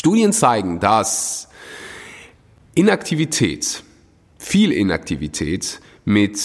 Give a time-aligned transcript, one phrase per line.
[0.00, 1.46] Studien zeigen, dass
[2.74, 3.82] Inaktivität,
[4.38, 6.40] viel Inaktivität mit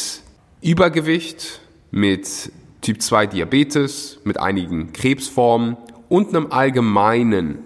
[0.61, 5.77] Übergewicht, mit Typ 2 Diabetes, mit einigen Krebsformen
[6.09, 7.59] und einem allgemeinen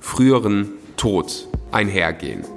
[0.00, 2.55] früheren Tod einhergehen.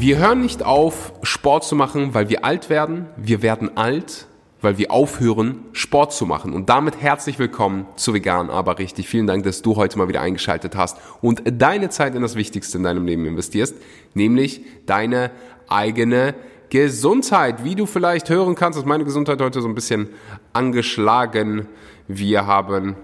[0.00, 3.06] Wir hören nicht auf, Sport zu machen, weil wir alt werden.
[3.16, 4.28] Wir werden alt,
[4.60, 6.52] weil wir aufhören, Sport zu machen.
[6.52, 9.08] Und damit herzlich willkommen zu Vegan, aber richtig.
[9.08, 12.78] Vielen Dank, dass du heute mal wieder eingeschaltet hast und deine Zeit in das Wichtigste
[12.78, 13.74] in deinem Leben investierst,
[14.14, 15.32] nämlich deine
[15.66, 16.36] eigene
[16.70, 17.64] Gesundheit.
[17.64, 20.10] Wie du vielleicht hören kannst, ist meine Gesundheit heute so ein bisschen
[20.52, 21.66] angeschlagen.
[22.06, 22.94] Wir haben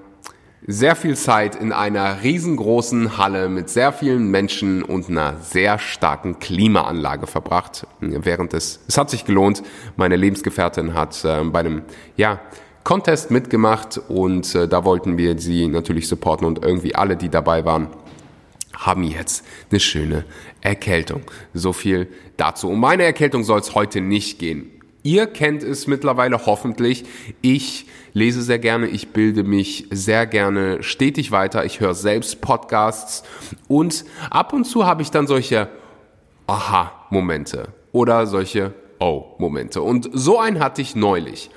[0.67, 6.39] sehr viel Zeit in einer riesengroßen Halle mit sehr vielen Menschen und einer sehr starken
[6.39, 7.87] Klimaanlage verbracht.
[8.01, 9.63] Während es, es hat sich gelohnt.
[9.97, 11.83] Meine Lebensgefährtin hat äh, bei einem,
[12.17, 12.41] ja,
[12.83, 17.65] Contest mitgemacht und äh, da wollten wir sie natürlich supporten und irgendwie alle, die dabei
[17.65, 17.89] waren,
[18.75, 20.25] haben jetzt eine schöne
[20.61, 21.23] Erkältung.
[21.55, 22.69] So viel dazu.
[22.69, 24.71] Um meine Erkältung soll es heute nicht gehen.
[25.03, 27.05] Ihr kennt es mittlerweile hoffentlich.
[27.41, 33.25] Ich lese sehr gerne, ich bilde mich sehr gerne stetig weiter, ich höre selbst Podcasts
[33.69, 35.69] und ab und zu habe ich dann solche
[36.47, 39.83] Aha-Momente oder solche Oh-Momente.
[39.83, 41.51] Und so einen hatte ich neulich.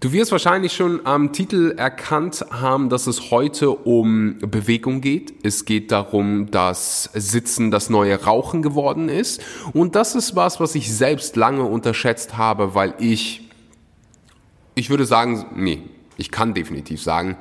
[0.00, 5.34] Du wirst wahrscheinlich schon am Titel erkannt haben, dass es heute um Bewegung geht.
[5.42, 9.42] Es geht darum, dass Sitzen das neue Rauchen geworden ist.
[9.72, 13.45] Und das ist was, was ich selbst lange unterschätzt habe, weil ich
[14.76, 15.82] ich würde sagen, nee,
[16.16, 17.36] ich kann definitiv sagen,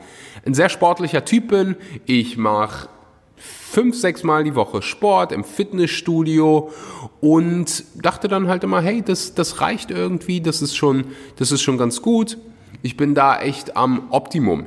[0.46, 1.76] ein sehr sportlicher Typ bin.
[2.06, 2.90] Ich mache
[3.36, 6.72] fünf, sechs Mal die Woche Sport im Fitnessstudio
[7.20, 11.06] und dachte dann halt immer, hey, das, das reicht irgendwie, das ist schon,
[11.36, 12.38] das ist schon ganz gut.
[12.82, 14.66] Ich bin da echt am Optimum.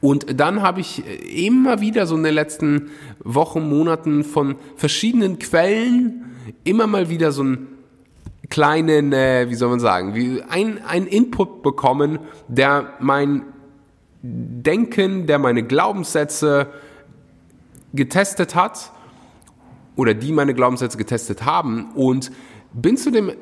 [0.00, 1.02] Und dann habe ich
[1.34, 7.42] immer wieder so in den letzten Wochen, Monaten von verschiedenen Quellen immer mal wieder so
[7.42, 7.73] ein
[8.54, 13.42] kleinen, äh, wie soll man sagen, wie ein, ein Input bekommen, der mein
[14.22, 16.68] Denken, der meine Glaubenssätze
[17.94, 18.92] getestet hat
[19.96, 22.30] oder die meine Glaubenssätze getestet haben und
[22.72, 23.34] bin zu dem äh,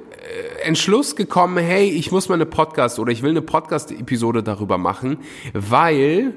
[0.63, 5.19] Entschluss gekommen, hey, ich muss mal eine Podcast oder ich will eine Podcast-Episode darüber machen,
[5.53, 6.33] weil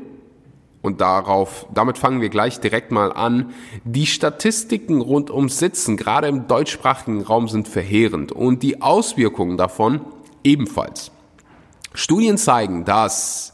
[0.85, 3.53] und darauf, damit fangen wir gleich direkt mal an.
[3.84, 10.01] Die Statistiken rund ums Sitzen, gerade im deutschsprachigen Raum, sind verheerend und die Auswirkungen davon
[10.44, 11.12] ebenfalls.
[11.94, 13.53] Studien zeigen, dass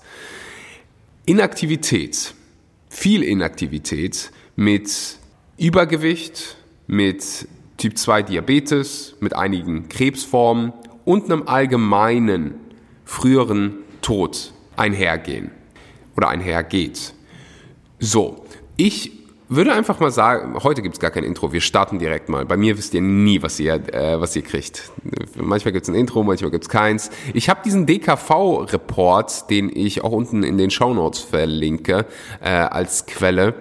[1.26, 2.34] Inaktivität,
[2.90, 5.18] viel Inaktivität mit
[5.58, 10.74] Übergewicht, mit Typ 2 Diabetes, mit einigen Krebsformen
[11.06, 12.56] und einem allgemeinen
[13.06, 15.52] früheren Tod einhergehen
[16.18, 17.14] oder einhergeht.
[18.04, 18.46] So,
[18.78, 19.12] ich
[19.48, 22.48] würde einfach mal sagen, heute gibt's gar kein Intro, wir starten direkt mal.
[22.48, 24.90] Bei mir wisst ihr nie, was ihr, äh, was ihr kriegt.
[25.36, 27.12] Manchmal gibt's ein Intro, manchmal gibt's keins.
[27.36, 32.08] Ich habe diesen DKV-Report, den ich auch unten in den Show Notes verlinke,
[32.44, 33.54] äh, als Quelle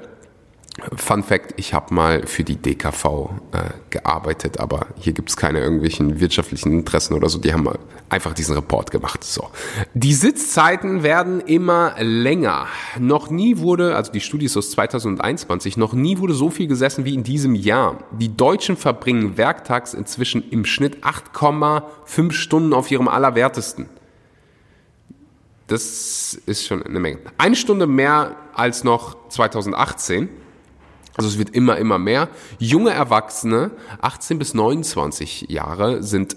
[0.97, 5.61] Fun Fact, ich habe mal für die DKV äh, gearbeitet, aber hier gibt es keine
[5.61, 7.39] irgendwelchen wirtschaftlichen Interessen oder so.
[7.39, 9.23] Die haben mal einfach diesen Report gemacht.
[9.25, 9.49] So.
[9.95, 12.67] Die Sitzzeiten werden immer länger.
[12.99, 17.05] Noch nie wurde, also die Studie ist aus 2021, noch nie wurde so viel gesessen
[17.05, 17.99] wie in diesem Jahr.
[18.13, 23.89] Die Deutschen verbringen werktags inzwischen im Schnitt 8,5 Stunden auf ihrem Allerwertesten.
[25.69, 27.19] Das ist schon eine Menge.
[27.39, 30.29] Eine Stunde mehr als noch 2018.
[31.17, 32.29] Also es wird immer, immer mehr.
[32.59, 36.37] Junge Erwachsene, 18 bis 29 Jahre, sind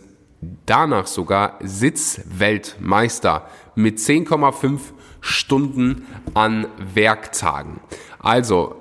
[0.65, 4.79] danach sogar Sitzweltmeister mit 10,5
[5.21, 7.79] Stunden an Werktagen.
[8.19, 8.75] Also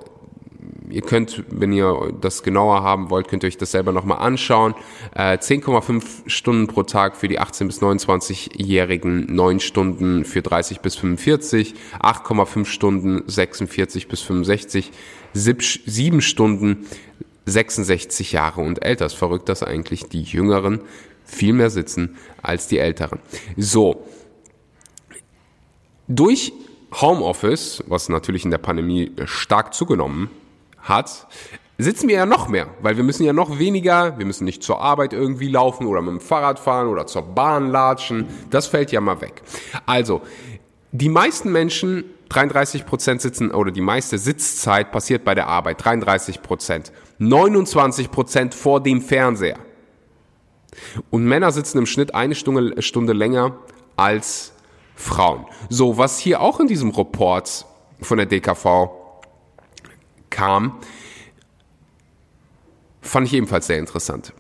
[0.93, 4.75] ihr könnt, wenn ihr das genauer haben wollt, könnt ihr euch das selber nochmal anschauen.
[5.15, 10.97] Äh, 10,5 Stunden pro Tag für die 18- bis 29-Jährigen, 9 Stunden für 30 bis
[10.97, 14.93] 45, 8,5 Stunden 46 bis 65,
[15.35, 16.87] 7 Stunden
[17.47, 19.07] 66 Jahre und älter.
[19.07, 20.81] Ist verrückt, dass eigentlich die Jüngeren
[21.25, 23.19] viel mehr sitzen als die Älteren.
[23.57, 24.07] So.
[26.09, 26.53] Durch
[27.01, 30.31] Homeoffice, was natürlich in der Pandemie stark zugenommen
[30.79, 31.27] hat,
[31.79, 34.81] sitzen wir ja noch mehr, weil wir müssen ja noch weniger, wir müssen nicht zur
[34.81, 38.27] Arbeit irgendwie laufen oder mit dem Fahrrad fahren oder zur Bahn latschen.
[38.51, 39.43] Das fällt ja mal weg.
[39.87, 40.23] Also,
[40.93, 46.41] die meisten Menschen, 33 Prozent sitzen oder die meiste Sitzzeit passiert bei der Arbeit, 33
[46.41, 46.91] Prozent.
[47.19, 49.59] 29 Prozent vor dem Fernseher.
[51.11, 53.59] Und Männer sitzen im Schnitt eine Stunde, Stunde länger
[53.97, 54.53] als
[54.95, 55.45] Frauen.
[55.69, 57.67] So, was hier auch in diesem Report
[58.01, 58.91] von der DKV
[60.31, 60.79] kam,
[63.03, 64.33] fand ich ebenfalls sehr interessant.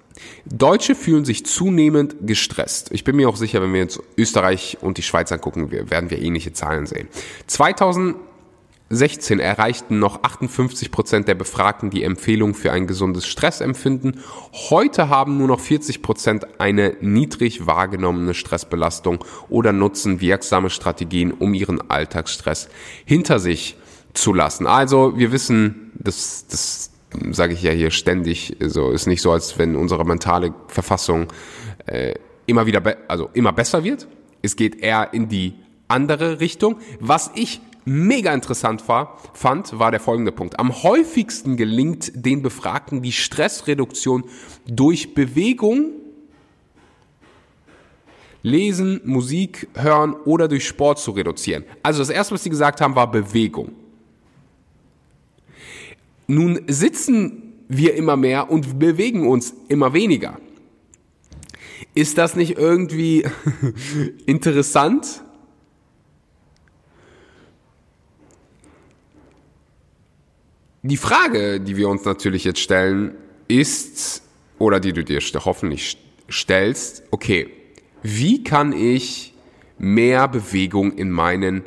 [0.44, 2.90] Deutsche fühlen sich zunehmend gestresst.
[2.92, 6.20] Ich bin mir auch sicher, wenn wir jetzt Österreich und die Schweiz angucken, werden wir
[6.20, 7.08] ähnliche Zahlen sehen.
[7.46, 14.20] 2016 erreichten noch 58 Prozent der Befragten die Empfehlung für ein gesundes Stressempfinden.
[14.70, 21.54] Heute haben nur noch 40 Prozent eine niedrig wahrgenommene Stressbelastung oder nutzen wirksame Strategien, um
[21.54, 22.68] ihren Alltagsstress
[23.04, 23.76] hinter sich
[24.14, 24.66] zu lassen.
[24.66, 26.91] Also wir wissen, dass das
[27.30, 31.28] sage ich ja hier ständig, so ist nicht so, als wenn unsere mentale Verfassung
[31.86, 32.14] äh,
[32.46, 34.06] immer wieder, also immer besser wird.
[34.42, 35.54] Es geht eher in die
[35.88, 36.76] andere Richtung.
[37.00, 40.58] Was ich mega interessant war, fand, war der folgende Punkt.
[40.58, 44.24] Am häufigsten gelingt den Befragten die Stressreduktion
[44.66, 45.90] durch Bewegung,
[48.42, 51.64] Lesen, Musik hören oder durch Sport zu reduzieren.
[51.82, 53.72] Also das erste, was sie gesagt haben, war Bewegung.
[56.32, 60.40] Nun sitzen wir immer mehr und bewegen uns immer weniger.
[61.92, 63.26] Ist das nicht irgendwie
[64.24, 65.22] interessant?
[70.82, 73.14] Die Frage, die wir uns natürlich jetzt stellen,
[73.46, 74.22] ist,
[74.58, 75.98] oder die du dir hoffentlich
[76.30, 77.50] stellst, okay,
[78.02, 79.34] wie kann ich
[79.76, 81.62] mehr Bewegung in meinen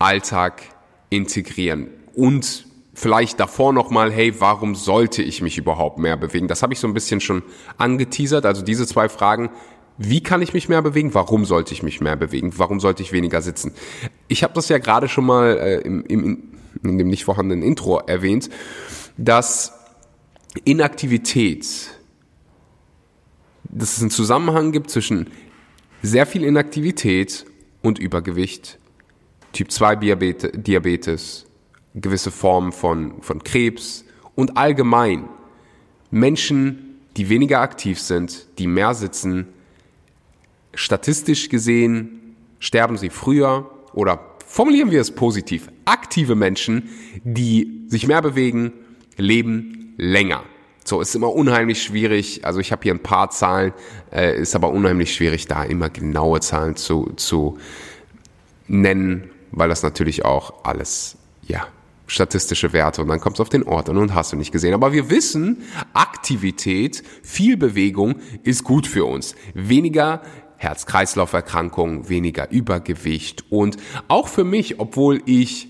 [0.00, 0.62] Alltag
[1.08, 1.86] integrieren
[2.16, 2.67] und
[2.98, 6.48] vielleicht davor nochmal, hey, warum sollte ich mich überhaupt mehr bewegen?
[6.48, 7.42] Das habe ich so ein bisschen schon
[7.76, 8.44] angeteasert.
[8.44, 9.50] Also diese zwei Fragen.
[9.98, 11.14] Wie kann ich mich mehr bewegen?
[11.14, 12.52] Warum sollte ich mich mehr bewegen?
[12.56, 13.72] Warum sollte ich weniger sitzen?
[14.26, 16.42] Ich habe das ja gerade schon mal äh, im, im,
[16.82, 18.48] in dem nicht vorhandenen Intro erwähnt,
[19.16, 19.72] dass
[20.64, 21.66] Inaktivität,
[23.64, 25.30] dass es einen Zusammenhang gibt zwischen
[26.02, 27.44] sehr viel Inaktivität
[27.82, 28.78] und Übergewicht,
[29.52, 31.47] Typ 2 Diabetes,
[31.94, 34.04] gewisse Formen von, von Krebs
[34.34, 35.28] und allgemein
[36.10, 39.48] Menschen, die weniger aktiv sind, die mehr sitzen,
[40.74, 46.88] statistisch gesehen sterben sie früher oder formulieren wir es positiv, aktive Menschen,
[47.24, 48.72] die sich mehr bewegen,
[49.16, 50.42] leben länger.
[50.84, 52.46] So, ist immer unheimlich schwierig.
[52.46, 53.74] Also ich habe hier ein paar Zahlen,
[54.10, 57.58] äh, ist aber unheimlich schwierig, da immer genaue Zahlen zu, zu
[58.68, 61.66] nennen, weil das natürlich auch alles, ja,
[62.08, 64.74] statistische Werte und dann kommt es auf den Ort an und hast du nicht gesehen.
[64.74, 65.62] Aber wir wissen,
[65.92, 69.36] Aktivität, viel Bewegung ist gut für uns.
[69.54, 70.22] Weniger
[70.56, 73.76] Herz-Kreislauf-Erkrankungen, weniger Übergewicht und
[74.08, 75.68] auch für mich, obwohl ich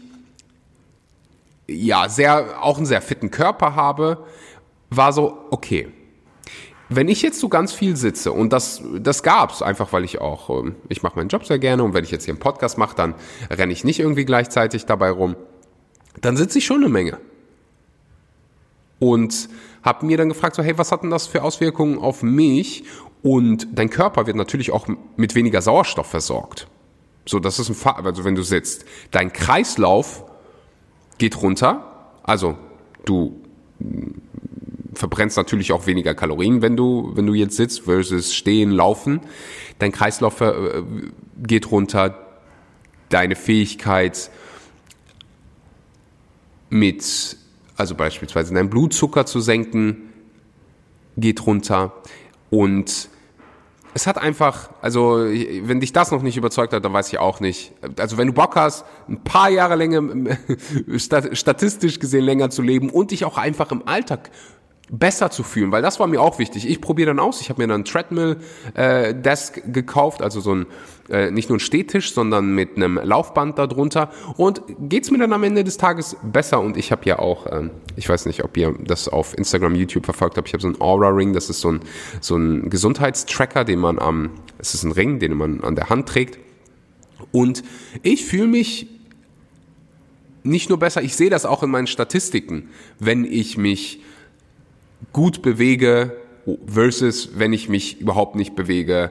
[1.67, 4.25] ja sehr auch einen sehr fitten Körper habe,
[4.89, 5.89] war so okay.
[6.89, 10.49] Wenn ich jetzt so ganz viel sitze und das das gab's einfach, weil ich auch
[10.49, 12.97] ähm, ich mache meinen Job sehr gerne und wenn ich jetzt hier einen Podcast mache,
[12.97, 13.15] dann
[13.51, 15.37] renne ich nicht irgendwie gleichzeitig dabei rum
[16.25, 17.19] dann sitze ich schon eine Menge.
[18.99, 19.49] Und
[19.83, 22.85] habe mir dann gefragt, so, hey, was hat denn das für Auswirkungen auf mich?
[23.23, 24.87] Und dein Körper wird natürlich auch
[25.17, 26.67] mit weniger Sauerstoff versorgt.
[27.27, 28.85] So, das ist ein Fall, also wenn du sitzt.
[29.11, 30.25] Dein Kreislauf
[31.19, 31.85] geht runter,
[32.23, 32.57] also
[33.05, 33.41] du
[34.95, 39.21] verbrennst natürlich auch weniger Kalorien, wenn du, wenn du jetzt sitzt, versus stehen, laufen.
[39.79, 40.83] Dein Kreislauf äh,
[41.39, 42.19] geht runter,
[43.09, 44.31] deine Fähigkeit,
[46.71, 47.37] mit,
[47.77, 50.13] also beispielsweise deinen Blutzucker zu senken,
[51.17, 51.93] geht runter.
[52.51, 53.09] Und
[53.95, 57.41] es hat einfach, also wenn dich das noch nicht überzeugt hat, dann weiß ich auch
[57.41, 57.73] nicht.
[57.99, 60.03] Also wenn du Bock hast, ein paar Jahre länger,
[60.97, 64.31] statistisch gesehen länger zu leben und dich auch einfach im Alltag
[64.91, 66.69] besser zu fühlen, weil das war mir auch wichtig.
[66.69, 67.41] Ich probiere dann aus.
[67.41, 68.39] Ich habe mir dann ein Treadmill
[68.75, 69.15] äh,
[69.67, 70.67] gekauft, also so ein
[71.11, 74.11] äh, nicht nur ein Stehtisch, sondern mit einem Laufband darunter.
[74.37, 76.61] Und geht's mir dann am Ende des Tages besser?
[76.61, 80.05] Und ich habe ja auch, ähm, ich weiß nicht, ob ihr das auf Instagram, YouTube
[80.05, 80.49] verfolgt habt.
[80.49, 81.33] Ich habe so ein Aura Ring.
[81.33, 81.81] Das ist so ein
[82.21, 86.09] so ein Gesundheitstracker, den man am, es ist ein Ring, den man an der Hand
[86.09, 86.39] trägt.
[87.33, 87.63] Und
[88.03, 88.89] ich fühle mich
[90.43, 94.01] nicht nur besser, ich sehe das auch in meinen Statistiken, wenn ich mich
[95.13, 96.17] gut bewege
[96.67, 99.11] versus wenn ich mich überhaupt nicht bewege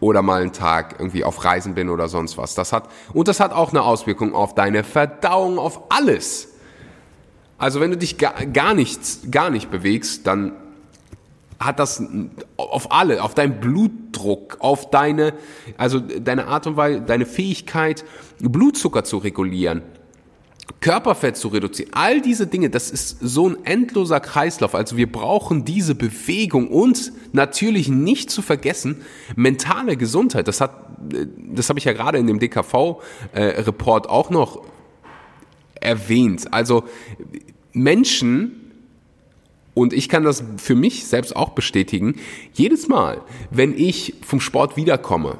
[0.00, 2.54] oder mal einen Tag irgendwie auf Reisen bin oder sonst was.
[2.54, 6.54] Das hat, und das hat auch eine Auswirkung auf deine Verdauung, auf alles.
[7.58, 10.52] Also wenn du dich gar, gar nichts, gar nicht bewegst, dann
[11.58, 12.02] hat das
[12.56, 15.34] auf alle, auf deinen Blutdruck, auf deine,
[15.76, 18.06] also deine Art und Weise, deine Fähigkeit,
[18.40, 19.82] Blutzucker zu regulieren,
[20.80, 21.92] Körperfett zu reduzieren.
[21.94, 24.74] All diese Dinge, das ist so ein endloser Kreislauf.
[24.74, 29.02] Also wir brauchen diese Bewegung und natürlich nicht zu vergessen,
[29.36, 30.48] mentale Gesundheit.
[30.48, 30.72] Das hat,
[31.52, 34.62] das habe ich ja gerade in dem DKV-Report äh, auch noch
[35.74, 36.52] erwähnt.
[36.52, 36.84] Also
[37.72, 38.72] Menschen,
[39.74, 42.16] und ich kann das für mich selbst auch bestätigen,
[42.52, 45.38] jedes Mal, wenn ich vom Sport wiederkomme,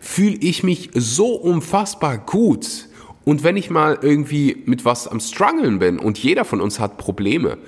[0.00, 2.85] fühle ich mich so unfassbar gut
[3.26, 6.96] und wenn ich mal irgendwie mit was am struggeln bin und jeder von uns hat
[6.96, 7.58] Probleme,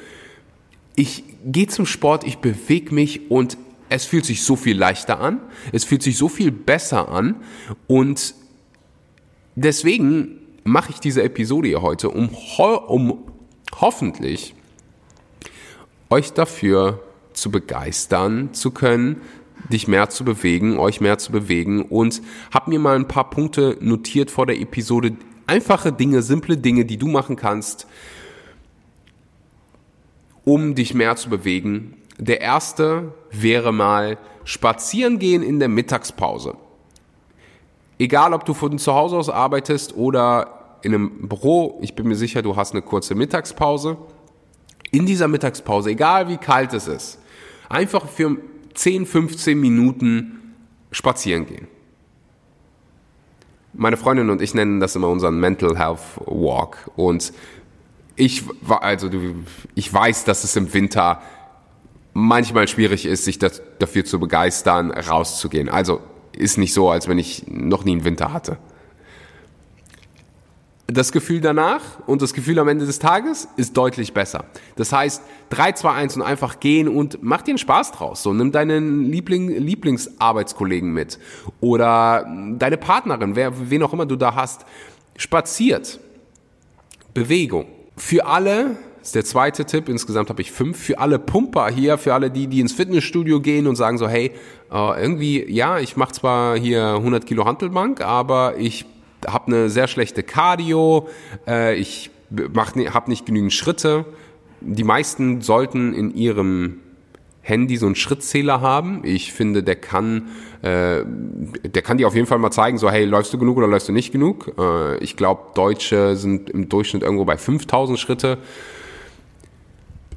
[0.94, 5.40] ich gehe zum Sport, ich bewege mich und es fühlt sich so viel leichter an,
[5.72, 7.34] es fühlt sich so viel besser an
[7.88, 8.34] und
[9.56, 13.18] deswegen mache ich diese Episode hier heute, um, ho um
[13.80, 14.54] hoffentlich
[16.08, 19.22] euch dafür zu begeistern zu können,
[19.72, 22.22] dich mehr zu bewegen, euch mehr zu bewegen und
[22.54, 25.16] habe mir mal ein paar Punkte notiert vor der Episode,
[25.48, 27.86] Einfache Dinge, simple Dinge, die du machen kannst,
[30.44, 31.96] um dich mehr zu bewegen.
[32.18, 36.54] Der erste wäre mal spazieren gehen in der Mittagspause.
[37.98, 42.16] Egal, ob du von zu Hause aus arbeitest oder in einem Büro, ich bin mir
[42.16, 43.96] sicher, du hast eine kurze Mittagspause.
[44.90, 47.20] In dieser Mittagspause, egal wie kalt es ist,
[47.70, 48.36] einfach für
[48.74, 50.54] 10, 15 Minuten
[50.92, 51.68] spazieren gehen
[53.72, 56.90] meine Freundin und ich nennen das immer unseren Mental Health Walk.
[56.96, 57.32] Und
[58.16, 59.10] ich, also
[59.74, 61.22] ich weiß, dass es im Winter
[62.14, 65.68] manchmal schwierig ist, sich das, dafür zu begeistern, rauszugehen.
[65.68, 66.00] Also
[66.32, 68.58] ist nicht so, als wenn ich noch nie einen Winter hatte
[70.90, 74.46] das Gefühl danach und das Gefühl am Ende des Tages ist deutlich besser.
[74.76, 78.22] Das heißt, 3, 2, 1 und einfach gehen und mach dir einen Spaß draus.
[78.22, 81.18] So, nimm deinen Liebling, Lieblingsarbeitskollegen mit
[81.60, 82.26] oder
[82.56, 84.64] deine Partnerin, wer, wen auch immer du da hast,
[85.18, 86.00] spaziert.
[87.12, 87.66] Bewegung.
[87.98, 92.14] Für alle, ist der zweite Tipp, insgesamt habe ich fünf, für alle Pumper hier, für
[92.14, 94.32] alle die, die ins Fitnessstudio gehen und sagen so, hey,
[94.72, 98.86] äh, irgendwie, ja, ich mache zwar hier 100 Kilo Hantelbank, aber ich
[99.26, 101.08] habe eine sehr schlechte Cardio,
[101.46, 104.04] äh, ich habe nicht genügend Schritte.
[104.60, 106.80] Die meisten sollten in ihrem
[107.48, 109.00] Handy so einen Schrittzähler haben.
[109.04, 110.28] Ich finde, der kann,
[110.60, 111.02] äh,
[111.64, 113.88] der kann dir auf jeden Fall mal zeigen, so hey, läufst du genug oder läufst
[113.88, 114.52] du nicht genug?
[114.58, 118.38] Äh, ich glaube, Deutsche sind im Durchschnitt irgendwo bei 5000 Schritte.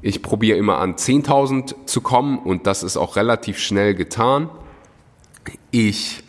[0.02, 4.50] Ich probiere immer an 10.000 zu kommen und das ist auch relativ schnell getan.
[5.70, 6.21] Ich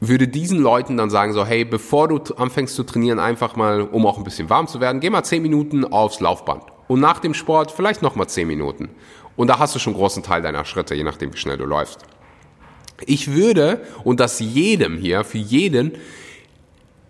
[0.00, 4.06] würde diesen Leuten dann sagen, so, hey, bevor du anfängst zu trainieren, einfach mal, um
[4.06, 6.62] auch ein bisschen warm zu werden, geh mal 10 Minuten aufs Laufband.
[6.88, 8.88] Und nach dem Sport vielleicht nochmal 10 Minuten.
[9.36, 11.66] Und da hast du schon einen großen Teil deiner Schritte, je nachdem, wie schnell du
[11.66, 12.00] läufst.
[13.06, 15.92] Ich würde, und das jedem hier, für jeden,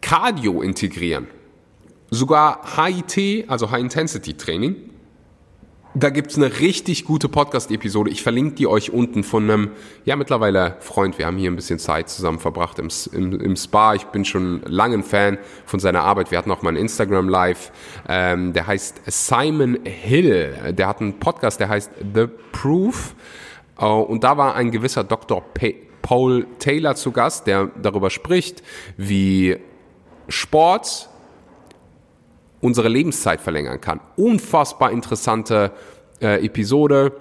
[0.00, 1.28] Cardio integrieren.
[2.10, 4.76] Sogar HIT, also High Intensity Training,
[5.94, 8.10] da gibt's eine richtig gute Podcast-Episode.
[8.10, 9.70] Ich verlinke die euch unten von einem,
[10.04, 11.18] ja mittlerweile Freund.
[11.18, 13.94] Wir haben hier ein bisschen Zeit zusammen verbracht im, im, im Spa.
[13.94, 16.30] Ich bin schon lange ein Fan von seiner Arbeit.
[16.30, 17.72] Wir hatten auch mal ein Instagram Live.
[18.08, 20.74] Ähm, der heißt Simon Hill.
[20.78, 23.14] Der hat einen Podcast, der heißt The Proof.
[23.80, 25.42] Uh, und da war ein gewisser Dr.
[25.54, 25.68] Pa
[26.02, 28.62] Paul Taylor zu Gast, der darüber spricht,
[28.96, 29.58] wie
[30.28, 31.09] Sport
[32.60, 34.00] unsere Lebenszeit verlängern kann.
[34.16, 35.72] Unfassbar interessante
[36.20, 37.12] äh, Episode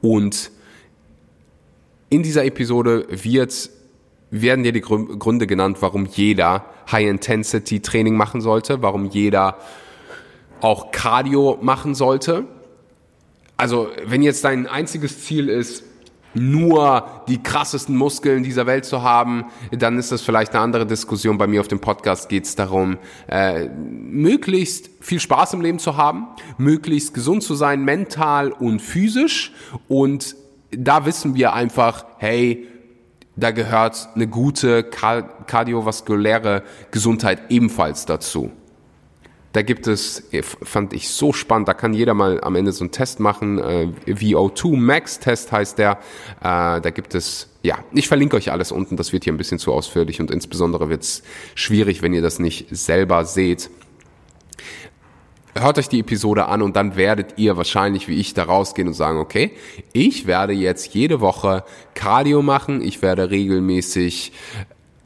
[0.00, 0.50] und
[2.08, 3.70] in dieser Episode wird,
[4.30, 9.58] werden dir die Gründe genannt, warum jeder High-Intensity-Training machen sollte, warum jeder
[10.60, 12.44] auch Cardio machen sollte.
[13.56, 15.84] Also wenn jetzt dein einziges Ziel ist,
[16.36, 21.38] nur die krassesten Muskeln dieser Welt zu haben, dann ist das vielleicht eine andere Diskussion.
[21.38, 25.96] Bei mir auf dem Podcast geht es darum, äh, möglichst viel Spaß im Leben zu
[25.96, 26.28] haben,
[26.58, 29.52] möglichst gesund zu sein, mental und physisch.
[29.88, 30.36] Und
[30.70, 32.66] da wissen wir einfach, hey,
[33.36, 38.50] da gehört eine gute kardiovaskuläre Gesundheit ebenfalls dazu.
[39.56, 42.84] Da gibt es, äh, fand ich so spannend, da kann jeder mal am Ende so
[42.84, 43.58] einen Test machen.
[43.58, 45.92] Äh, VO2 Max Test heißt der.
[46.40, 49.58] Äh, da gibt es, ja, ich verlinke euch alles unten, das wird hier ein bisschen
[49.58, 51.22] zu ausführlich und insbesondere wird es
[51.54, 53.70] schwierig, wenn ihr das nicht selber seht.
[55.54, 58.94] Hört euch die Episode an und dann werdet ihr wahrscheinlich wie ich da rausgehen und
[58.94, 59.52] sagen, okay,
[59.94, 64.32] ich werde jetzt jede Woche Cardio machen, ich werde regelmäßig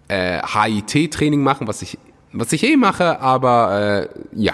[0.09, 1.99] äh, HIT-Training machen, was ich
[2.33, 4.53] was ich eh mache, aber äh, ja,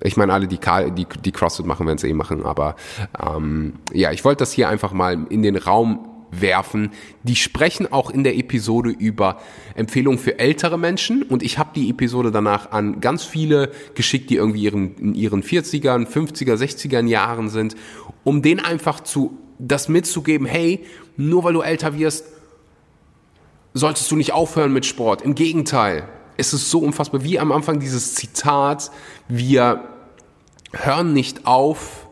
[0.00, 2.76] ich meine, alle, die, die, die CrossFit machen, werden es eh machen, aber
[3.20, 6.90] ähm, ja, ich wollte das hier einfach mal in den Raum werfen.
[7.22, 9.38] Die sprechen auch in der Episode über
[9.74, 14.36] Empfehlungen für ältere Menschen und ich habe die Episode danach an ganz viele geschickt, die
[14.36, 17.76] irgendwie ihren, in ihren 40ern, 50er, 60er Jahren sind,
[18.24, 20.84] um denen einfach zu das mitzugeben, hey,
[21.16, 22.26] nur weil du älter wirst,
[23.72, 25.22] solltest du nicht aufhören mit Sport.
[25.22, 26.06] Im Gegenteil,
[26.36, 28.90] es ist so unfassbar, wie am Anfang dieses Zitat,
[29.28, 29.84] wir
[30.72, 32.06] hören nicht auf,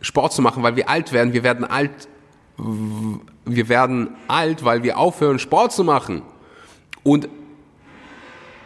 [0.00, 1.32] Sport zu machen, weil wir alt werden.
[1.32, 2.08] Wir werden alt,
[2.56, 6.22] wir werden alt, weil wir aufhören, Sport zu machen.
[7.02, 7.28] Und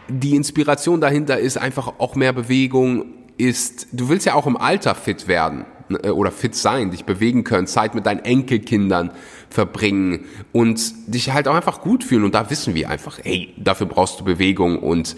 [0.07, 3.05] die Inspiration dahinter ist einfach auch mehr Bewegung,
[3.37, 5.65] ist, du willst ja auch im Alter fit werden
[6.03, 9.11] äh, oder fit sein, dich bewegen können, Zeit mit deinen Enkelkindern
[9.53, 12.23] verbringen und dich halt auch einfach gut fühlen.
[12.23, 15.15] Und da wissen wir einfach, hey, dafür brauchst du Bewegung und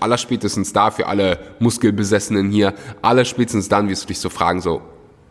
[0.00, 4.82] allerspätestens da für alle Muskelbesessenen hier, allerspätestens dann wirst du dich so fragen, so,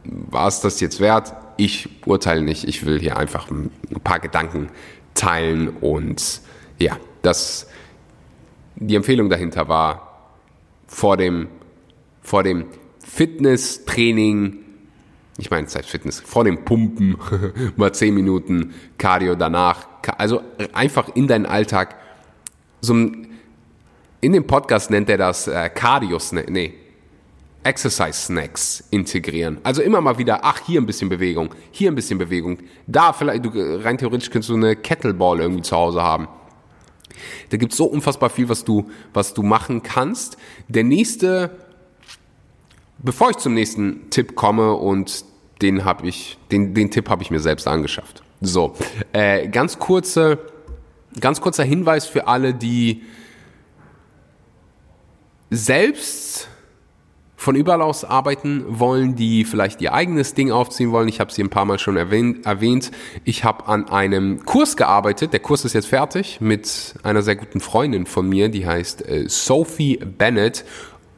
[0.06, 1.34] war es das jetzt wert?
[1.58, 3.72] Ich urteile nicht, ich will hier einfach ein
[4.04, 4.70] paar Gedanken
[5.16, 6.42] teilen und
[6.80, 7.68] ja, das,
[8.76, 10.30] die Empfehlung dahinter war,
[10.88, 11.50] vor dem,
[12.22, 12.68] vor dem
[13.00, 14.63] Fitnesstraining
[15.38, 17.18] ich meine, Zeit Fitness, vor dem Pumpen,
[17.76, 19.88] mal 10 Minuten Cardio danach.
[20.18, 20.42] Also
[20.74, 21.96] einfach in deinen Alltag.
[22.82, 23.28] So ein,
[24.22, 26.74] in dem Podcast nennt er das äh, Cardio, nee,
[27.64, 29.60] Exercise Snacks integrieren.
[29.64, 32.60] Also immer mal wieder, ach, hier ein bisschen Bewegung, hier ein bisschen Bewegung.
[32.88, 33.50] Da vielleicht, du,
[33.84, 36.28] rein theoretisch könntest du eine Kettleball irgendwie zu Hause haben.
[37.50, 40.38] Da gibt's so unfassbar viel, was du, was du machen kannst.
[40.68, 41.52] Der nächste
[43.04, 45.26] Bevor ich zum nächsten Tipp komme und
[45.62, 48.24] den habe ich, den, den Tipp habe ich mir selbst angeschafft.
[48.40, 48.76] So,
[49.12, 50.40] äh, ganz kurze,
[51.20, 53.04] ganz kurzer Hinweis für alle, die
[55.50, 56.48] selbst
[57.36, 61.10] von überall aus arbeiten wollen, die vielleicht ihr eigenes Ding aufziehen wollen.
[61.10, 62.92] Ich habe sie ein paar Mal schon erwähnt.
[63.26, 65.34] Ich habe an einem Kurs gearbeitet.
[65.34, 69.28] Der Kurs ist jetzt fertig mit einer sehr guten Freundin von mir, die heißt äh,
[69.28, 70.64] Sophie Bennett.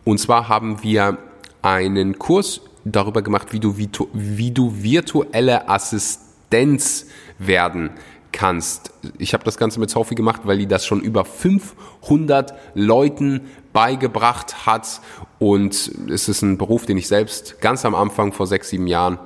[0.04, 1.20] Und zwar haben wir
[1.66, 3.76] einen Kurs darüber gemacht, wie du,
[4.14, 7.08] wie du virtuelle Assistenz
[7.40, 7.90] werden
[8.32, 8.94] kannst.
[9.18, 13.42] Ich habe das Ganze mit Sophie gemacht, weil die das schon über 500 Leuten
[13.74, 15.02] beigebracht hat
[15.40, 19.18] und es ist ein Beruf, den ich selbst ganz am Anfang vor sechs, sieben Jahren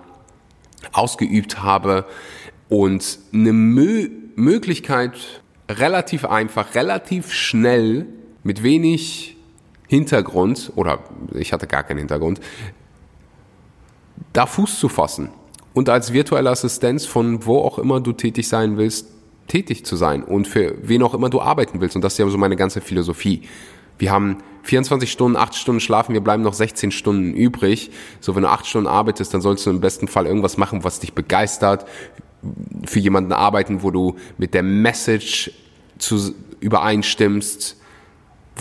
[0.94, 2.06] ausgeübt habe
[2.70, 8.06] und eine Mö Möglichkeit relativ einfach, relativ schnell
[8.44, 9.36] mit wenig
[9.90, 11.00] Hintergrund, oder
[11.34, 12.40] ich hatte gar keinen Hintergrund,
[14.34, 15.30] da Fuß zu fassen
[15.74, 19.08] und als virtuelle Assistenz von wo auch immer du tätig sein willst,
[19.48, 21.96] tätig zu sein und für wen auch immer du arbeiten willst.
[21.96, 23.42] Und das ist ja so meine ganze Philosophie.
[23.98, 27.90] Wir haben 24 Stunden, 8 Stunden schlafen, wir bleiben noch 16 Stunden übrig.
[28.20, 31.00] So, wenn du 8 Stunden arbeitest, dann sollst du im besten Fall irgendwas machen, was
[31.00, 31.88] dich begeistert,
[32.86, 35.52] für jemanden arbeiten, wo du mit der Message
[35.98, 37.79] zu, übereinstimmst,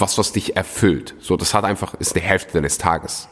[0.01, 1.15] was, was dich erfüllt.
[1.21, 3.29] So, das hat einfach, ist die Hälfte deines Tages.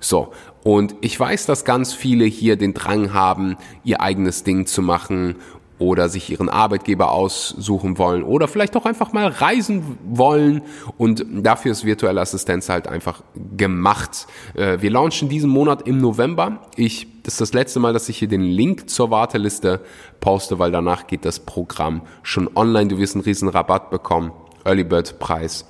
[0.00, 0.32] So.
[0.64, 5.36] Und ich weiß, dass ganz viele hier den Drang haben, ihr eigenes Ding zu machen
[5.78, 10.62] oder sich ihren Arbeitgeber aussuchen wollen oder vielleicht auch einfach mal reisen wollen
[10.96, 13.22] und dafür ist virtuelle Assistenz halt einfach
[13.56, 14.26] gemacht.
[14.54, 16.62] Äh, wir launchen diesen Monat im November.
[16.74, 19.80] Ich, das ist das letzte Mal, dass ich hier den Link zur Warteliste
[20.18, 22.88] poste, weil danach geht das Programm schon online.
[22.88, 24.32] Du wirst einen riesen Rabatt bekommen.
[24.64, 25.64] Early Bird Preis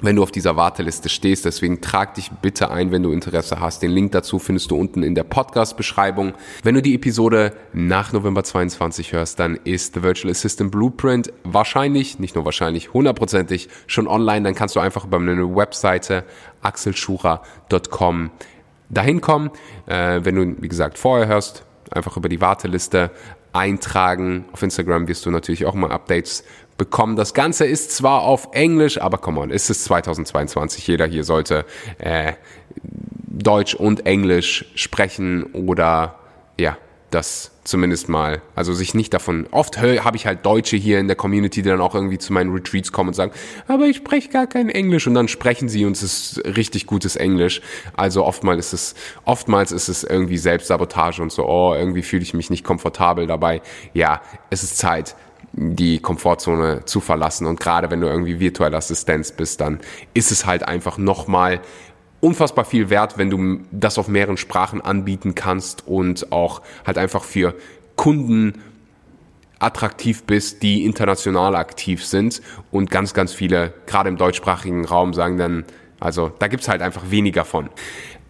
[0.00, 1.44] wenn du auf dieser Warteliste stehst.
[1.44, 3.82] Deswegen trag dich bitte ein, wenn du Interesse hast.
[3.82, 6.34] Den Link dazu findest du unten in der Podcast-Beschreibung.
[6.62, 12.18] Wenn du die Episode nach November 22 hörst, dann ist The Virtual Assistant Blueprint wahrscheinlich,
[12.18, 14.42] nicht nur wahrscheinlich, hundertprozentig schon online.
[14.42, 16.24] Dann kannst du einfach über meine Webseite
[16.62, 18.30] axelschura.com
[18.88, 19.50] dahin kommen.
[19.86, 23.10] Äh, wenn du, wie gesagt, vorher hörst, einfach über die Warteliste
[23.52, 24.46] eintragen.
[24.52, 26.44] Auf Instagram wirst du natürlich auch mal Updates
[26.82, 27.14] bekommen.
[27.14, 30.84] Das Ganze ist zwar auf Englisch, aber come on, ist es 2022.
[30.88, 31.64] Jeder hier sollte
[31.98, 32.32] äh,
[33.28, 36.18] Deutsch und Englisch sprechen oder
[36.58, 36.76] ja,
[37.10, 41.14] das zumindest mal, also sich nicht davon, oft habe ich halt Deutsche hier in der
[41.14, 43.30] Community, die dann auch irgendwie zu meinen Retreats kommen und sagen,
[43.68, 47.14] aber ich spreche gar kein Englisch und dann sprechen sie und es ist richtig gutes
[47.14, 47.60] Englisch.
[47.96, 52.34] Also oftmals ist es, oftmals ist es irgendwie Selbstsabotage und so, oh, irgendwie fühle ich
[52.34, 53.62] mich nicht komfortabel dabei.
[53.94, 55.14] Ja, es ist Zeit,
[55.52, 57.46] die Komfortzone zu verlassen.
[57.46, 59.80] Und gerade wenn du irgendwie virtuelle Assistenz bist, dann
[60.14, 61.60] ist es halt einfach nochmal
[62.20, 67.24] unfassbar viel wert, wenn du das auf mehreren Sprachen anbieten kannst und auch halt einfach
[67.24, 67.54] für
[67.96, 68.62] Kunden
[69.58, 75.38] attraktiv bist, die international aktiv sind und ganz, ganz viele, gerade im deutschsprachigen Raum, sagen
[75.38, 75.64] dann,
[76.00, 77.70] also da gibt's halt einfach weniger von.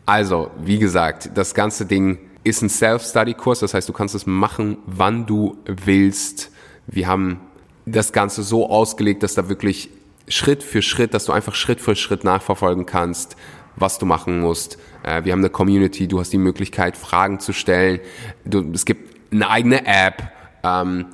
[0.04, 4.78] Also, wie gesagt, das ganze Ding ist ein Self-Study-Kurs, das heißt, du kannst es machen,
[4.86, 6.51] wann du willst.
[6.86, 7.40] Wir haben
[7.86, 9.90] das Ganze so ausgelegt, dass da wirklich
[10.28, 13.36] Schritt für Schritt, dass du einfach Schritt für Schritt nachverfolgen kannst,
[13.76, 14.78] was du machen musst.
[15.02, 18.00] Äh, wir haben eine Community, du hast die Möglichkeit, Fragen zu stellen.
[18.44, 20.30] Du, es gibt eine eigene App.
[20.62, 21.06] Ähm,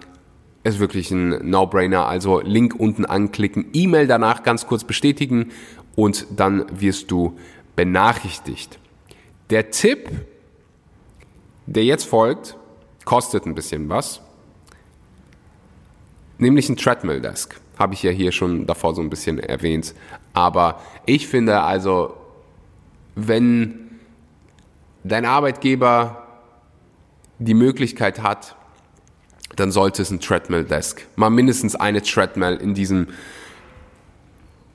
[0.65, 2.07] ist wirklich ein No-Brainer.
[2.07, 5.51] Also Link unten anklicken, E-Mail danach ganz kurz bestätigen
[5.95, 7.39] und dann wirst du
[7.77, 8.79] benachrichtigt.
[9.51, 10.11] Der Tipp,
[11.67, 12.57] der jetzt folgt,
[13.05, 14.21] kostet ein bisschen was,
[16.39, 17.61] nämlich ein Treadmill Desk.
[17.79, 19.95] Habe ich ja hier schon davor so ein bisschen erwähnt.
[20.33, 22.15] Aber ich finde also,
[23.15, 23.91] wenn
[25.05, 26.27] dein Arbeitgeber
[27.39, 28.57] die Möglichkeit hat,
[29.57, 33.09] dann sollte es ein Treadmill Desk, mal mindestens eine Treadmill in diesem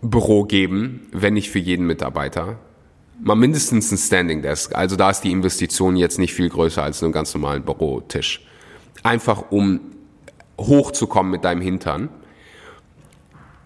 [0.01, 2.57] Büro geben, wenn nicht für jeden Mitarbeiter.
[3.21, 4.75] Mal mindestens ein Standing Desk.
[4.75, 8.45] Also da ist die Investition jetzt nicht viel größer als einen ganz normalen Bürotisch.
[9.03, 9.79] Einfach um
[10.59, 12.09] hochzukommen mit deinem Hintern.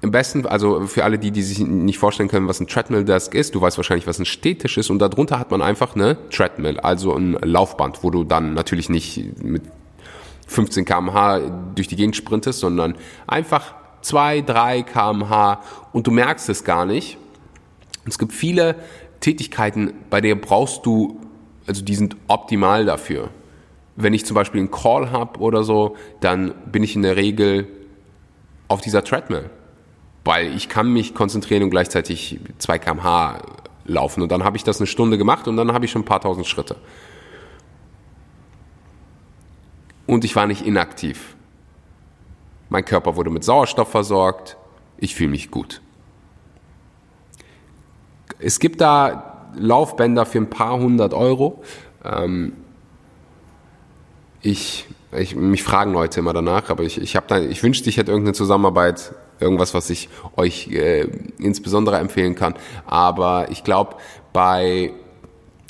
[0.02, 3.34] Im besten, also für alle die, die sich nicht vorstellen können, was ein Treadmill Desk
[3.34, 6.80] ist, du weißt wahrscheinlich, was ein Stehtisch ist und darunter hat man einfach eine Treadmill,
[6.80, 9.64] also ein Laufband, wo du dann natürlich nicht mit
[10.48, 11.40] 15 kmh
[11.76, 12.96] durch die Gegend sprintest, sondern
[13.26, 15.62] einfach 2, 3 kmh
[15.94, 17.18] und du merkst es gar nicht.
[18.06, 18.76] Es gibt viele
[19.20, 21.20] Tätigkeiten, bei der brauchst du,
[21.66, 23.30] also die sind optimal dafür.
[23.98, 27.68] Wenn ich zum Beispiel einen Call habe oder so, dann bin ich in der Regel
[28.70, 29.50] auf dieser Treadmill,
[30.24, 33.42] weil ich kann mich konzentrieren und gleichzeitig 2 kmh
[33.86, 36.06] laufen und dann habe ich das eine Stunde gemacht und dann habe ich schon ein
[36.06, 36.78] paar tausend Schritte
[40.08, 41.36] und ich war nicht inaktiv.
[42.70, 44.58] Mein Körper wurde mit Sauerstoff versorgt,
[44.98, 45.82] ich fühle mich gut.
[48.40, 51.64] Es gibt da Laufbänder für ein paar hundert Euro.
[52.04, 52.54] Ähm,
[54.42, 54.86] ich,
[55.18, 58.12] ich, mich fragen Leute immer danach, aber ich, ich, hab da, ich wünschte, ich hätte
[58.12, 62.56] irgendeine Zusammenarbeit, irgendwas, was ich euch äh, insbesondere empfehlen kann.
[62.86, 63.96] Aber ich glaube,
[64.34, 64.94] bei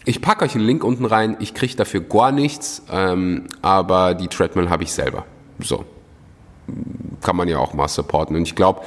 [0.06, 1.36] ich packe euch einen Link unten rein.
[1.42, 5.26] Ich kriege dafür gar nichts, ähm, aber die Treadmill habe ich selber.
[5.60, 5.84] So.
[7.22, 8.36] Kann man ja auch mal supporten.
[8.36, 8.82] Und ich glaube,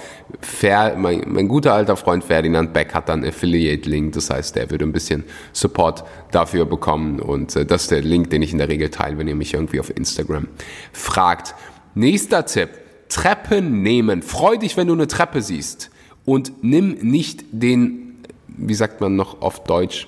[0.97, 4.13] mein, mein guter alter Freund Ferdinand Beck hat dann Affiliate-Link.
[4.13, 7.21] Das heißt, der würde ein bisschen Support dafür bekommen.
[7.21, 9.55] Und äh, das ist der Link, den ich in der Regel teile, wenn ihr mich
[9.55, 10.49] irgendwie auf Instagram
[10.93, 11.55] fragt.
[11.95, 12.71] Nächster Tipp.
[13.09, 14.23] Treppen nehmen.
[14.23, 15.91] Freu dich, wenn du eine Treppe siehst.
[16.25, 20.07] Und nimm nicht den, wie sagt man noch auf Deutsch,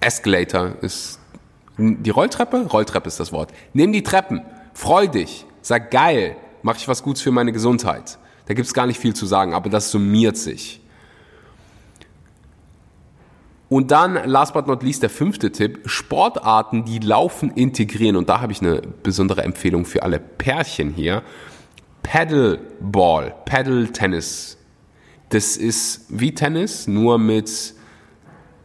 [0.00, 1.18] Escalator ist
[1.78, 2.66] die Rolltreppe?
[2.66, 3.52] Rolltreppe ist das Wort.
[3.72, 4.42] Nimm die Treppen,
[4.74, 8.18] freu dich, sag geil, mach ich was Gutes für meine Gesundheit.
[8.46, 10.80] Da gibt es gar nicht viel zu sagen, aber das summiert sich.
[13.68, 18.16] Und dann, last but not least, der fünfte Tipp, Sportarten, die Laufen integrieren.
[18.16, 21.22] Und da habe ich eine besondere Empfehlung für alle Pärchen hier.
[22.02, 24.58] Paddleball, Paddle Tennis.
[25.30, 27.74] Das ist wie Tennis, nur mit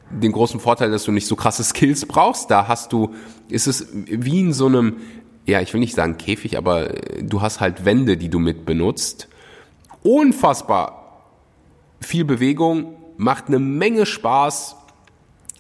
[0.10, 2.52] den großen Vorteil, dass du nicht so krasse Skills brauchst.
[2.52, 3.14] Da hast du,
[3.48, 4.98] ist es wie in so einem,
[5.48, 6.90] ja, ich will nicht sagen Käfig, aber
[7.22, 9.30] du hast halt Wände, die du mit benutzt.
[10.04, 11.24] Unfassbar
[12.02, 14.76] viel Bewegung, macht eine Menge Spaß.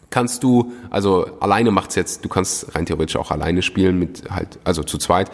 [0.09, 4.59] Kannst du, also alleine macht's jetzt, du kannst rein theoretisch auch alleine spielen mit halt,
[4.63, 5.31] also zu zweit.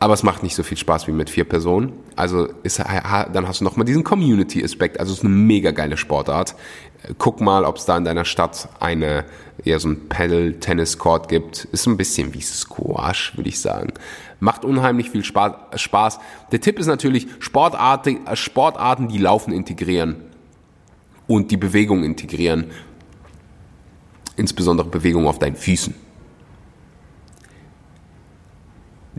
[0.00, 1.92] Aber es macht nicht so viel Spaß wie mit vier Personen.
[2.16, 4.98] Also ist, dann hast du nochmal diesen Community-Aspekt.
[4.98, 6.56] Also es ist eine mega geile Sportart
[7.18, 9.24] guck mal, ob es da in deiner Stadt eine
[9.64, 11.64] eher so ein Paddle-Tennis-Court gibt.
[11.66, 13.92] Ist ein bisschen wie Squash, würde ich sagen.
[14.38, 16.18] Macht unheimlich viel Spaß.
[16.52, 20.16] Der Tipp ist natürlich Sportarten, Sportarten, die Laufen integrieren
[21.26, 22.66] und die Bewegung integrieren.
[24.36, 25.94] Insbesondere Bewegung auf deinen Füßen.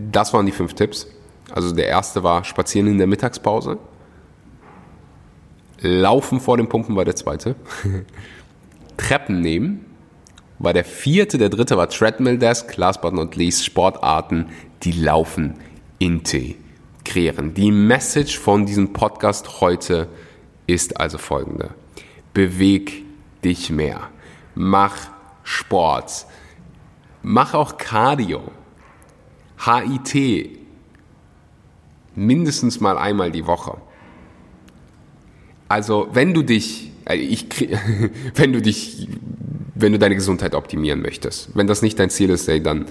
[0.10, 1.08] Das waren die fünf Tipps.
[1.52, 3.78] Also der erste war Spazieren in der Mittagspause.
[5.80, 7.56] Laufen vor dem Pumpen war der zweite.
[8.98, 9.86] Treppen nehmen
[10.60, 11.38] war der vierte.
[11.38, 12.78] Der dritte war Treadmill Desk.
[12.78, 14.50] Last but not least Sportarten,
[14.84, 15.56] die Laufen
[16.00, 17.54] integrieren.
[17.54, 20.08] Die Message von diesem Podcast heute
[20.68, 21.72] ist also folgende.
[22.34, 23.04] Beweg
[23.44, 24.10] dich mehr.
[24.56, 24.96] Mach
[25.44, 26.26] Sport.
[27.24, 28.44] Mach auch Cardio.
[29.66, 30.58] HIT.
[32.16, 33.78] Mindestens mal einmal die Woche.
[35.70, 37.48] Also wenn du dich, äh, ich,
[38.36, 39.08] wenn du dich,
[39.76, 42.86] wenn du deine Gesundheit optimieren möchtest, wenn das nicht dein Ziel ist, dann,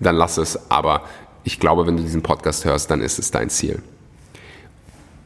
[0.00, 0.70] dann lass es.
[0.70, 1.04] Aber
[1.44, 3.82] ich glaube, wenn du diesen Podcast hörst, dann ist es dein Ziel.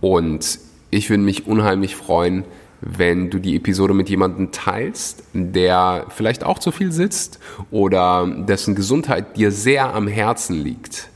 [0.00, 0.58] Und
[0.90, 2.44] ich würde mich unheimlich freuen,
[2.84, 7.38] wenn du die Episode mit jemandem teilst, der vielleicht auch zu viel sitzt
[7.70, 11.08] oder dessen Gesundheit dir sehr am Herzen liegt.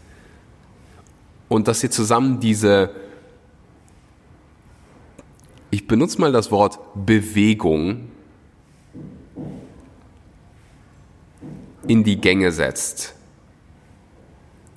[1.49, 2.91] Und dass ihr zusammen diese,
[5.71, 8.09] ich benutze mal das Wort Bewegung,
[11.89, 13.15] in die Gänge setzt.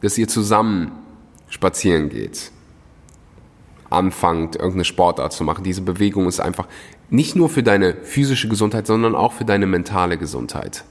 [0.01, 0.91] Dass ihr zusammen
[1.49, 2.51] spazieren geht
[3.89, 5.63] anfangt, irgendeine Sportart zu machen.
[5.63, 6.67] Diese Bewegung ist einfach
[7.09, 10.83] nicht nur für deine physische Gesundheit, sondern auch für deine mentale Gesundheit.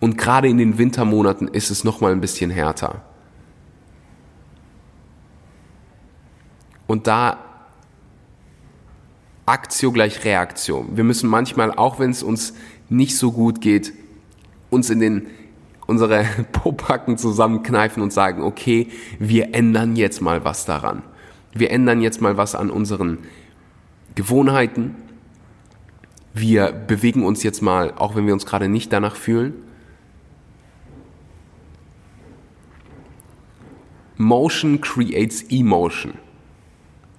[0.00, 3.02] Und gerade in den Wintermonaten ist es noch mal ein bisschen härter.
[6.86, 7.38] Und da
[9.46, 10.96] Aktio gleich Reaktion.
[10.96, 12.54] Wir müssen manchmal, auch wenn es uns
[12.88, 13.92] nicht so gut geht,
[14.70, 15.26] uns in den
[15.86, 21.02] unsere Popacken zusammenkneifen und sagen, okay, wir ändern jetzt mal was daran.
[21.52, 23.18] Wir ändern jetzt mal was an unseren
[24.14, 24.96] Gewohnheiten.
[26.32, 29.54] Wir bewegen uns jetzt mal, auch wenn wir uns gerade nicht danach fühlen.
[34.16, 36.14] Motion creates emotion.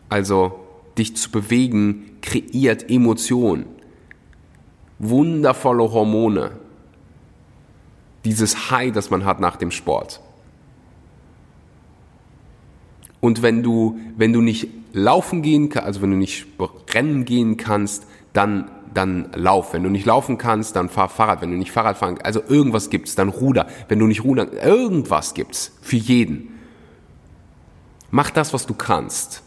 [0.09, 0.59] Also
[0.97, 3.65] dich zu bewegen kreiert Emotion.
[4.99, 6.51] Wundervolle Hormone
[8.25, 10.19] dieses High, das man hat nach dem Sport.
[13.21, 16.45] Und wenn du, wenn du nicht laufen gehen kannst, also wenn du nicht
[16.93, 19.73] rennen gehen kannst, dann, dann lauf.
[19.73, 21.41] Wenn du nicht laufen kannst, dann fahr Fahrrad.
[21.41, 23.67] Wenn du nicht Fahrrad fahren, also irgendwas gibt's, dann Ruder.
[23.87, 26.59] Wenn du nicht rudern, irgendwas gibt's für jeden.
[28.11, 29.41] Mach das, was du kannst.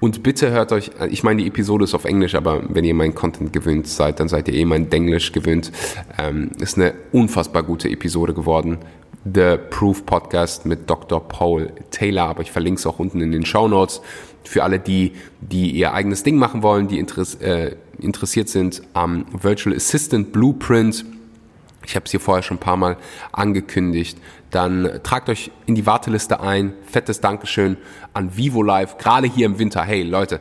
[0.00, 3.14] Und bitte hört euch, ich meine, die Episode ist auf Englisch, aber wenn ihr meinen
[3.14, 5.72] Content gewöhnt seid, dann seid ihr eh mein Denglisch gewöhnt.
[6.18, 8.78] Ähm, ist eine unfassbar gute Episode geworden.
[9.24, 11.26] The Proof Podcast mit Dr.
[11.26, 14.00] Paul Taylor, aber ich verlinke es auch unten in den Show Notes
[14.44, 19.74] für alle, die, die ihr eigenes Ding machen wollen, die äh, interessiert sind am Virtual
[19.74, 21.04] Assistant Blueprint.
[21.88, 22.98] Ich habe es hier vorher schon ein paar Mal
[23.32, 24.18] angekündigt
[24.50, 26.72] dann tragt euch in die Warteliste ein.
[26.84, 27.76] Fettes Dankeschön
[28.14, 29.82] an Vivo Life, gerade hier im Winter.
[29.82, 30.40] Hey Leute,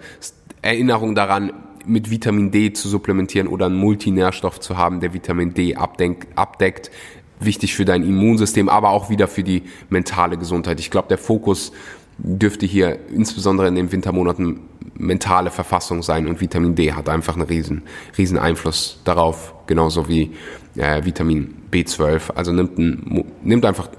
[0.61, 1.51] Erinnerung daran,
[1.85, 6.91] mit Vitamin D zu supplementieren oder einen Multinährstoff zu haben, der Vitamin D abdeckt.
[7.39, 10.79] Wichtig für dein Immunsystem, aber auch wieder für die mentale Gesundheit.
[10.79, 11.71] Ich glaube, der Fokus
[12.17, 14.61] dürfte hier insbesondere in den Wintermonaten
[14.95, 17.83] mentale Verfassung sein und Vitamin D hat einfach einen riesen,
[18.17, 20.31] riesen Einfluss darauf, genauso wie
[20.75, 22.31] äh, Vitamin B12.
[22.33, 23.89] Also nimmt, ein, nimmt einfach,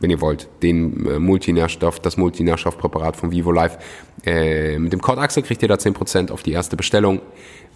[0.00, 3.78] wenn ihr wollt, den äh, Multinährstoff, das Multinährstoffpräparat von Vivo Life.
[4.24, 7.20] Äh, mit dem Code Axel kriegt ihr da 10% auf die erste Bestellung.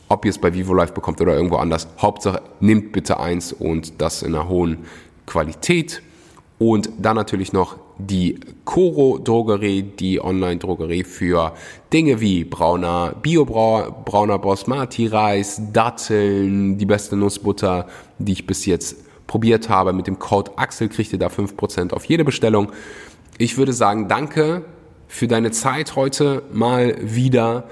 [0.09, 1.89] Ob ihr es bei Vivo Life bekommt oder irgendwo anders.
[1.99, 4.85] Hauptsache, nimmt bitte eins und das in einer hohen
[5.27, 6.03] Qualität.
[6.59, 11.55] Und dann natürlich noch die Coro Drogerie, die Online-Drogerie für
[11.93, 17.87] Dinge wie brauner Bio brauner Basmati Reis, Datteln, die beste Nussbutter,
[18.19, 19.93] die ich bis jetzt probiert habe.
[19.93, 22.73] Mit dem Code Axel kriegt ihr da 5% auf jede Bestellung.
[23.39, 24.65] Ich würde sagen, danke
[25.09, 27.65] für deine Zeit heute mal wieder.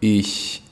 [0.00, 0.62] Ich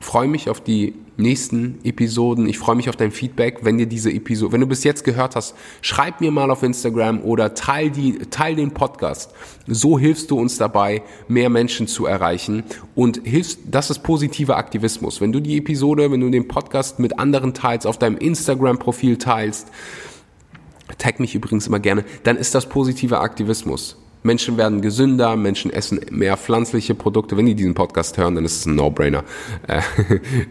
[0.00, 2.48] freue mich auf die nächsten Episoden.
[2.48, 5.36] Ich freue mich auf dein Feedback, wenn dir diese Episode, wenn du bis jetzt gehört
[5.36, 9.32] hast, schreib mir mal auf Instagram oder teil die, teil den Podcast.
[9.66, 15.20] So hilfst du uns dabei, mehr Menschen zu erreichen und hilfst, das ist positiver Aktivismus.
[15.20, 19.68] Wenn du die Episode, wenn du den Podcast mit anderen teilst, auf deinem Instagram-Profil teilst,
[20.96, 23.96] tag mich übrigens immer gerne, dann ist das positiver Aktivismus.
[24.22, 27.36] Menschen werden gesünder, Menschen essen mehr pflanzliche Produkte.
[27.36, 29.24] Wenn die diesen Podcast hören, dann ist es ein No-Brainer,
[29.66, 29.80] äh,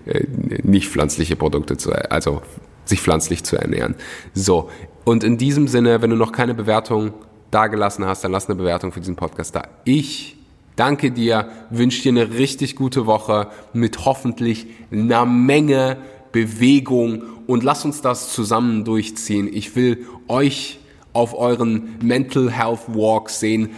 [0.64, 2.42] nicht pflanzliche Produkte zu, also
[2.86, 3.96] sich pflanzlich zu ernähren.
[4.34, 4.70] So.
[5.06, 7.14] Und in diesem Sinne, wenn du noch keine Bewertung
[7.52, 9.64] dagelassen hast, dann lass eine Bewertung für diesen Podcast da.
[9.84, 10.38] Ich
[10.76, 15.98] danke dir, wünsche dir eine richtig gute Woche mit hoffentlich einer Menge
[16.32, 19.50] Bewegung und lass uns das zusammen durchziehen.
[19.52, 20.80] Ich will euch
[21.14, 23.72] auf euren Mental Health Walks sehen.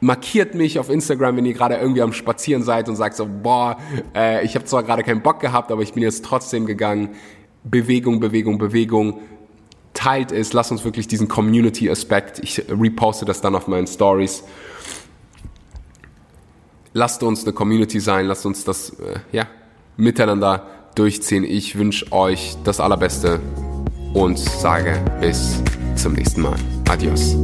[0.00, 3.76] Markiert mich auf Instagram, wenn ihr gerade irgendwie am Spazieren seid und sagt so, boah,
[4.14, 7.10] äh, ich habe zwar gerade keinen Bock gehabt, aber ich bin jetzt trotzdem gegangen.
[7.64, 9.20] Bewegung, Bewegung, Bewegung.
[9.92, 12.38] Teilt es, lasst uns wirklich diesen Community-Aspekt.
[12.38, 14.42] Ich reposte das dann auf meinen Stories.
[16.92, 19.46] Lasst uns eine Community sein, lasst uns das äh, ja,
[19.96, 21.44] miteinander durchziehen.
[21.44, 23.40] Ich wünsche euch das Allerbeste
[24.14, 25.62] und sage bis
[26.00, 26.56] zum nächsten Mal.
[26.88, 27.36] Adios.